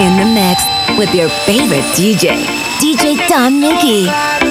[0.00, 0.62] in the mix
[0.96, 2.44] with your favorite DJ,
[2.78, 4.06] DJ Don Mickey.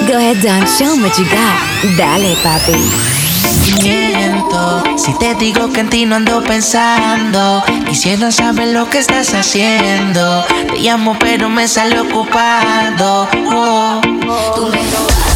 [0.06, 1.56] Go ahead, Don, show them what you got.
[1.96, 2.76] Dale, papi.
[3.82, 9.32] Miento, si te digo que en ti no ando pensando Quisiera saber lo que estás
[9.34, 14.00] haciendo Te llamo pero me sale ocupado oh,
[14.54, 15.27] Tú me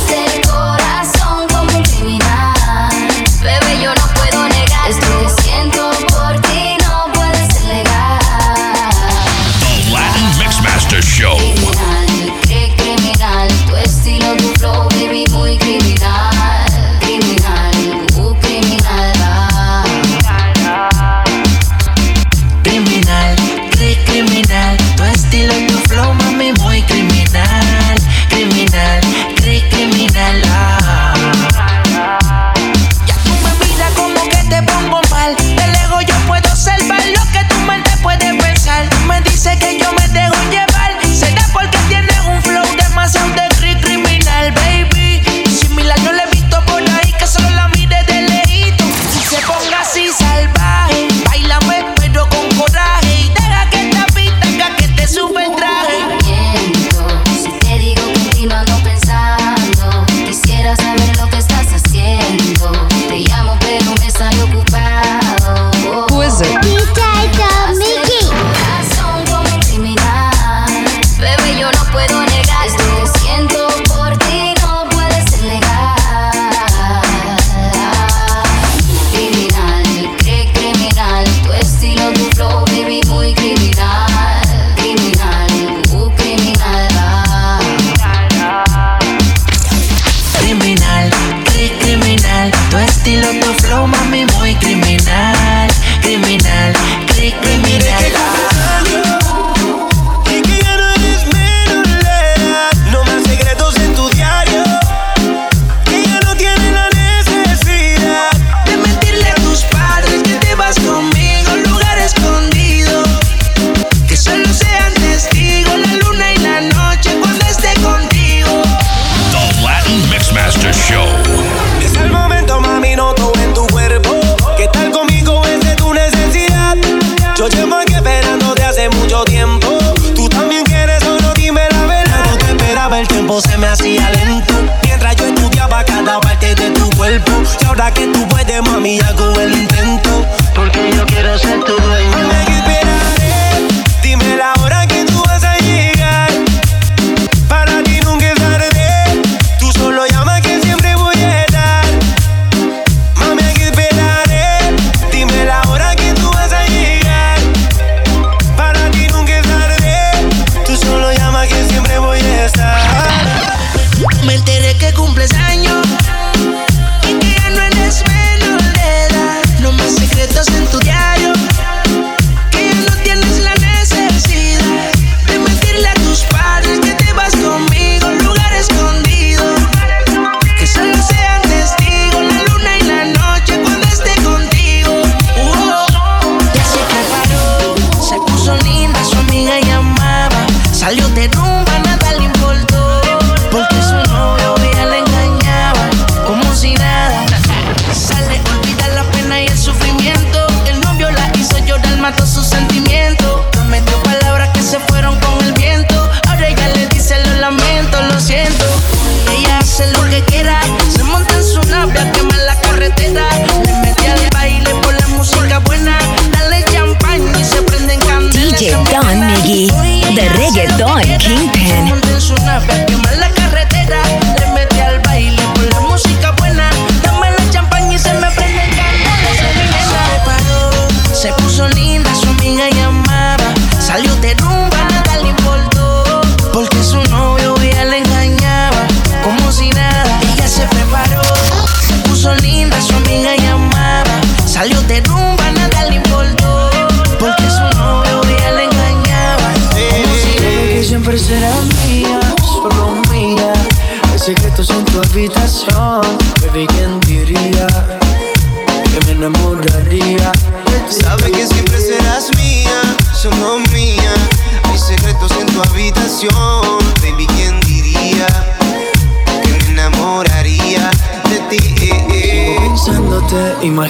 [164.24, 164.61] me enteré.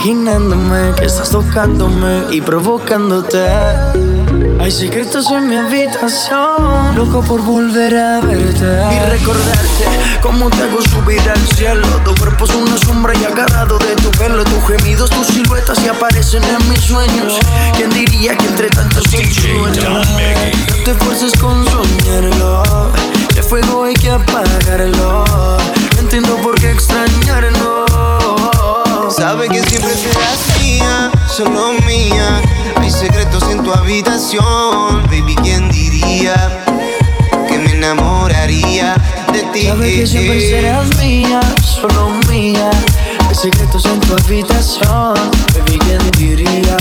[0.04, 3.46] Imaginándome que estás tocándome y provocándote.
[4.58, 9.84] Hay secretos en mi habitación, loco por volver a verte y recordarte
[10.20, 11.86] cómo te hago subir al cielo.
[12.04, 15.86] Tu cuerpo es una sombra y agarrado de tu pelo, tus gemidos, tus siluetas y
[15.86, 17.38] aparecen en mis sueños.
[17.76, 22.90] ¿Quién diría que entre tantos sueños no te fuerces con soñarlo?
[23.32, 25.24] Que fuego hay que apagarlo.
[25.96, 27.91] Entiendo por qué extrañarlo.
[29.32, 32.42] Sabes que siempre serás mía, solo mía.
[32.76, 36.34] Hay secretos en tu habitación, baby, ¿quién diría
[37.48, 38.94] que me enamoraría
[39.32, 39.68] de ti?
[39.68, 42.70] Sabes que siempre serás mía, solo mía.
[43.26, 45.14] Hay secretos en tu habitación,
[45.54, 46.76] baby, ¿quién diría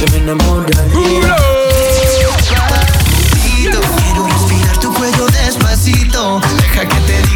[0.00, 1.49] que me enamoraría?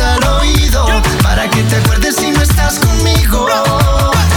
[0.00, 0.86] al oído
[1.22, 3.46] para que te acuerdes si no estás conmigo.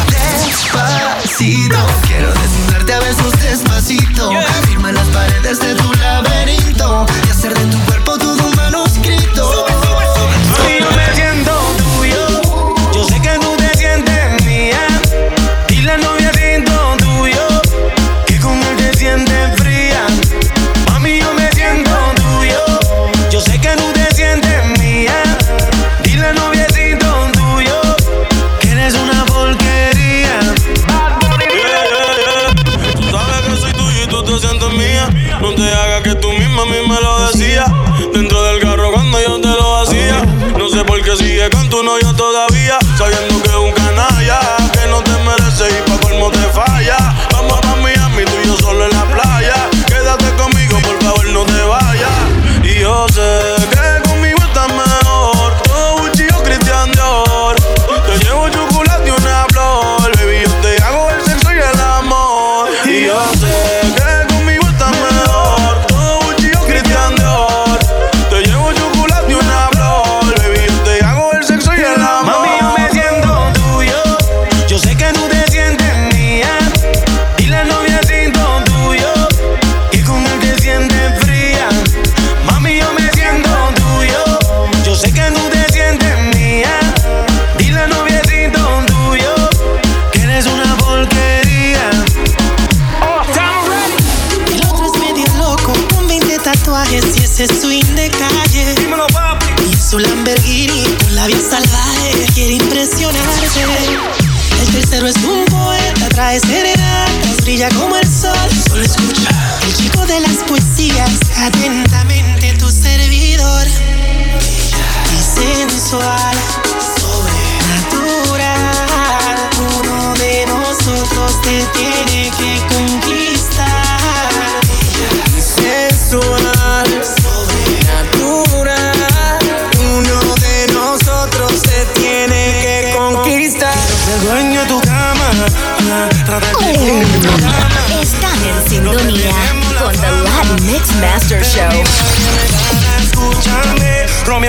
[0.10, 4.32] Despacito, quiero desnudarte a besos despacito.
[4.68, 5.95] Firma las paredes de tu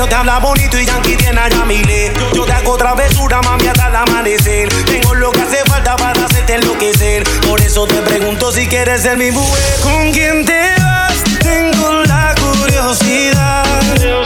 [0.08, 2.12] te habla bonito y Yankee tiene a Yamile.
[2.34, 4.68] Yo te hago travesura, mami, hasta el amanecer.
[4.84, 7.24] Tengo lo que hace falta para hacerte enloquecer.
[7.46, 9.80] Por eso te pregunto si quieres ser mi mujer.
[9.82, 11.22] ¿Con quién te vas?
[11.40, 14.25] Tengo la curiosidad.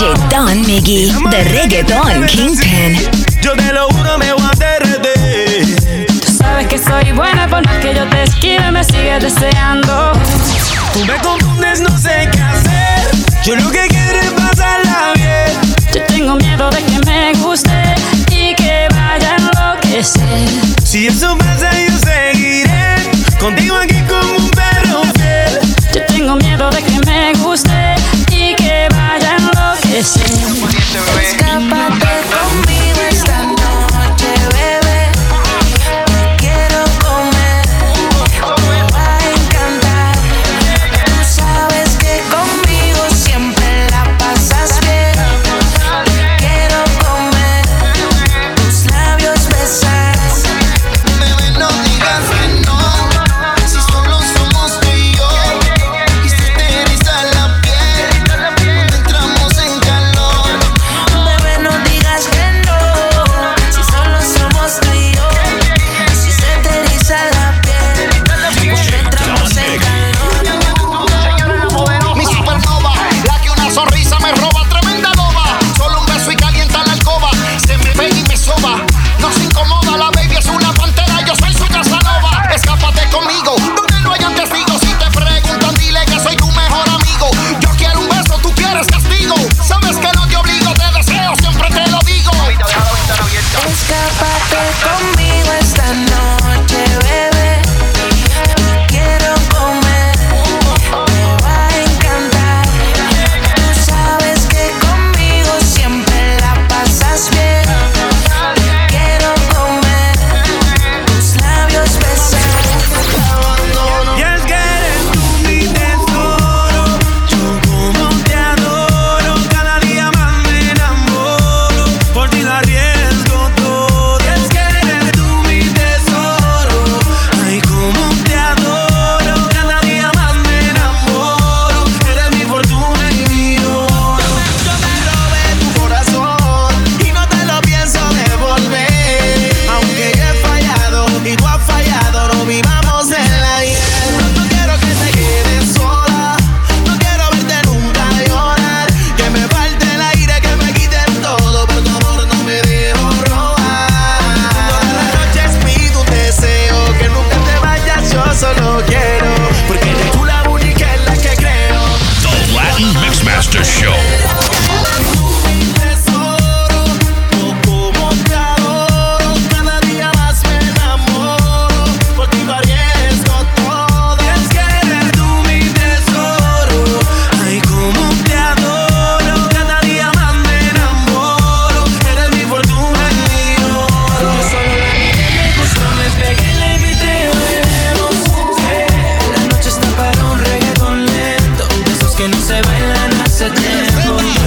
[0.00, 2.96] DJ Don Miggy, the reggaeton kingpin.
[3.42, 3.89] Yo te lo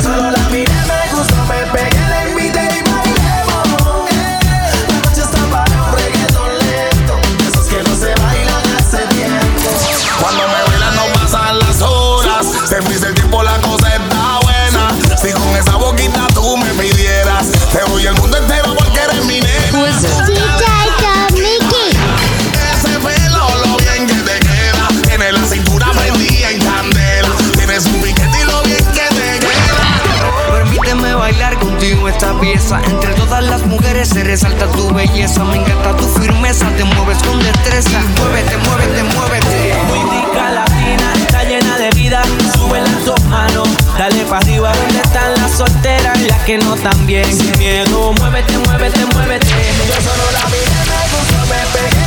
[0.02, 1.03] Solo la mirada
[32.82, 35.44] Entre todas las mujeres se resalta tu belleza.
[35.44, 38.00] Me encanta tu firmeza, te mueves con destreza.
[38.18, 39.74] Muévete, muévete, muévete.
[39.88, 42.22] Muy rica latina, está llena de vida.
[42.56, 44.74] Sube las dos manos, dale para arriba.
[44.74, 46.76] ¿Dónde están las solteras y las que no
[47.06, 47.32] bien?
[47.32, 49.48] Sin miedo, muévete, muévete, muévete.
[49.88, 52.03] Yo solo la miré, me gustó, me pegué,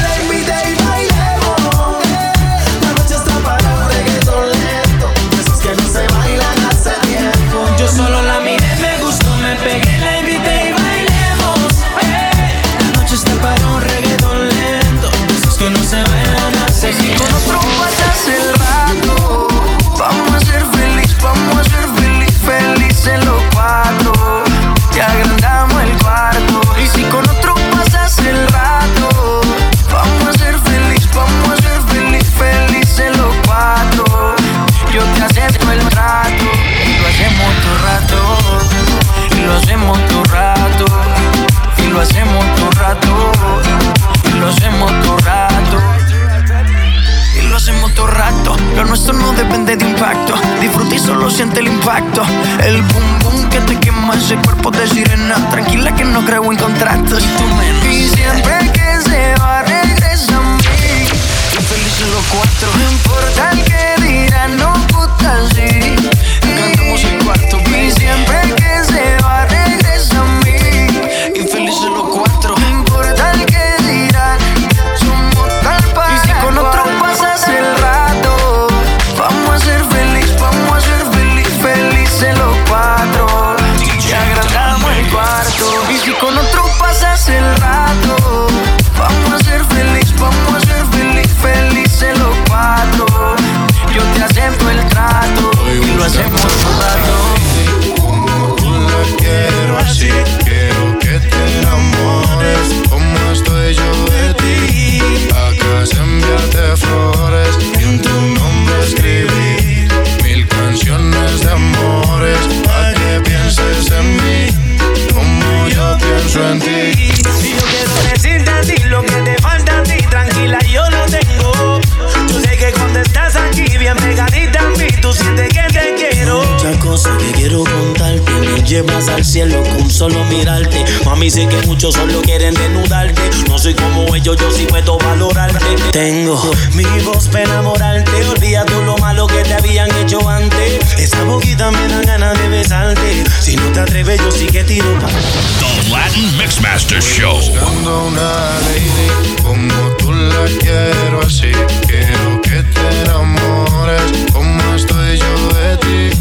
[131.26, 135.74] Mami, sé que muchos solo quieren desnudarte No soy como ellos, yo sí puedo valorarte
[135.90, 136.40] Tengo
[136.74, 141.72] mi voz para enamorarte Olvida todo lo malo que te habían hecho antes Esa boquita
[141.72, 145.90] me da ganas de besarte Si no te atreves, yo sí que tiro pa' The
[145.90, 147.36] Latin Mixmaster Show.
[147.36, 151.50] Buscando una lady como tú la quiero así.
[151.86, 156.16] Quiero que te enamores como estoy yo de ti.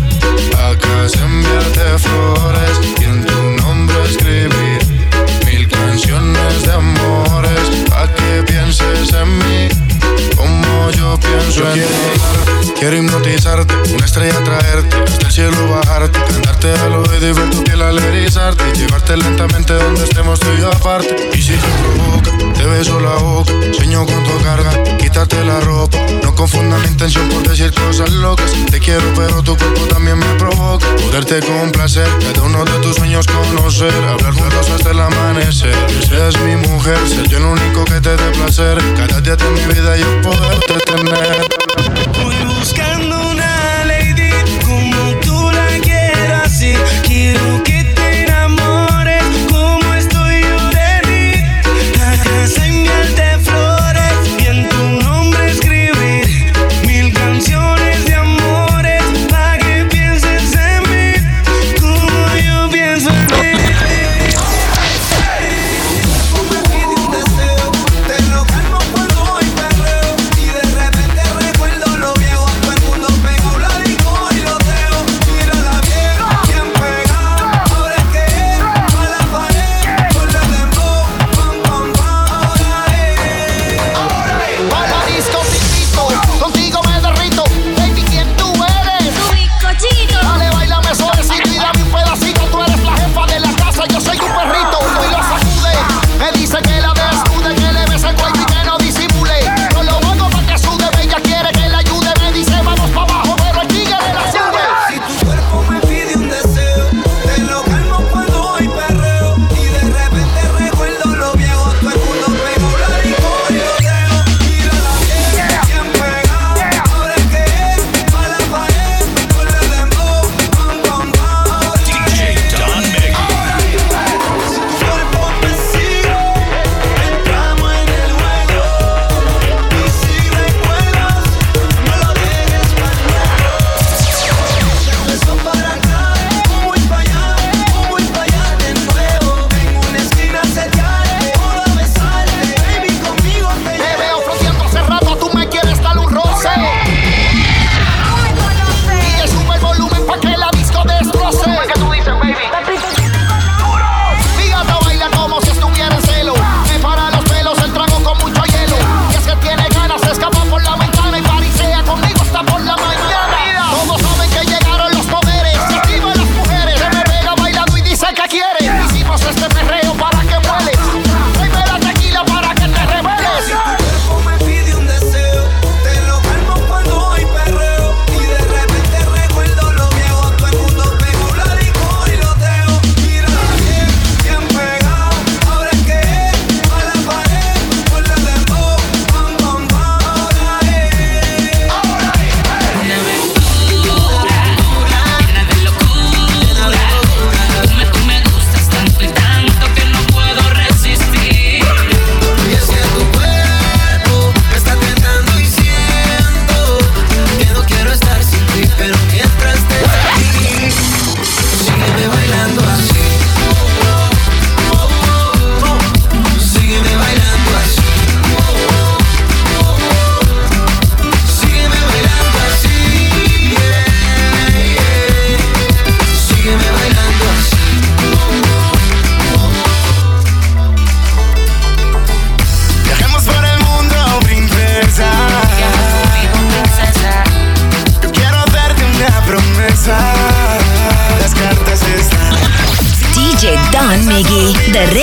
[0.55, 4.64] Acá es enviarte flores y en tu nombre escribir
[9.05, 9.75] pienses en mí
[11.15, 12.73] yo pienso en ti.
[12.79, 17.63] Quiero hipnotizarte, una estrella traerte, hasta el cielo bajarte, cantarte al oído y ver tu
[17.63, 21.15] piel al erizarte, llevarte lentamente donde estemos tú y yo aparte.
[21.33, 25.97] Y si te provoca, te beso la boca, sueño con tu carga, quítate la ropa.
[26.23, 28.51] No confunda mi intención por decir cosas locas.
[28.69, 30.85] Te quiero, pero tu cuerpo también me provoca.
[30.97, 35.75] Poderte complacer, cada uno de tus sueños conocer, hablar juntos hasta el amanecer.
[35.87, 38.77] Que seas mi mujer, ser yo el único que te dé placer.
[38.97, 41.04] Cada día de mi vida yo poderte tener.
[41.05, 42.84] Voy buscando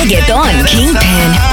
[0.02, 1.51] reggaeton kingpin.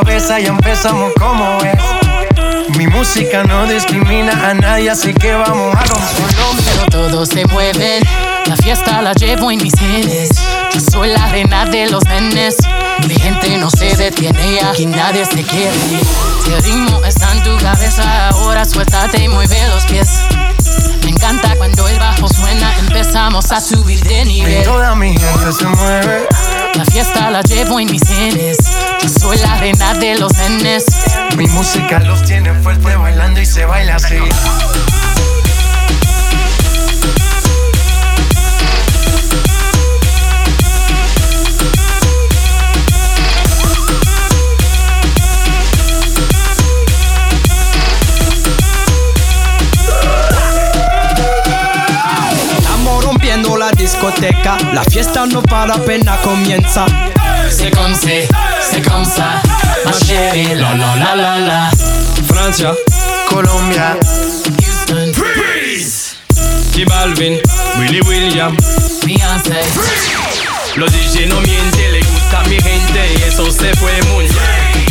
[0.00, 2.76] Cabeza, ya empezamos como es.
[2.78, 6.46] Mi música no discrimina a nadie, así que vamos a romperlo.
[6.64, 8.02] Pero todos se mueven,
[8.46, 10.30] la fiesta la llevo en mis genes.
[10.72, 12.56] Yo soy la reina de los nenes.
[13.06, 15.76] Mi gente no se detiene, aquí nadie se quiere.
[16.44, 20.08] Si el ritmo está en tu cabeza, ahora suéltate y mueve los pies.
[21.04, 24.64] Me encanta cuando el bajo suena, empezamos a subir de Y nivel.
[24.64, 26.26] toda mi gente se mueve.
[26.74, 28.58] La fiesta la llevo en mis genes.
[29.02, 30.84] Yo soy la reina de los nenes.
[31.36, 34.16] Mi música los tiene fuerte bailando y se baila así.
[54.00, 56.86] Discoteca, la fiesta no para apenas comienza.
[57.50, 58.28] C'est comme c'est,
[58.62, 59.42] c'est comme ça,
[59.84, 61.70] ma chérie, la la la la la.
[62.26, 62.74] Francia,
[63.28, 63.98] Colombia,
[64.58, 66.16] Houston, Freeze,
[66.74, 67.38] J Balvin,
[67.78, 68.56] Willy William,
[69.04, 69.60] Beyoncé,
[70.76, 74.86] Los DJ no mienten, le gusta a mi gente y eso se fue muy bien.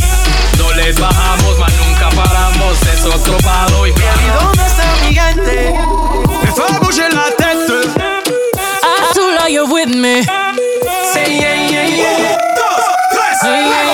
[0.58, 5.74] No les bajamos, mas nunca paramos, es otro palo y ¿Y dónde está mi gente?
[6.44, 6.66] Me fue
[7.10, 7.99] la tête.
[9.50, 10.22] I you're with me.
[11.12, 12.38] Say yeah, yeah, yeah.
[13.42, 13.90] Yeah, yeah,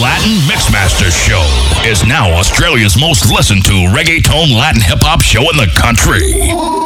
[0.00, 1.44] Latin Mixmaster Show
[1.88, 6.81] is now Australia's most listened to reggaeton Latin hip hop show in the country.